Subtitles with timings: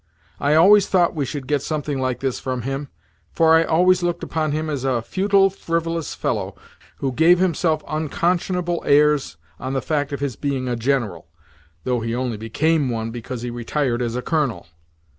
[0.39, 2.87] I always thought we should get something like this from him,
[3.31, 6.55] for I always looked upon him as a futile, frivolous fellow
[6.95, 11.27] who gave himself unconscionable airs on the fact of his being a general
[11.83, 14.65] (though he only became one because he retired as a colonel).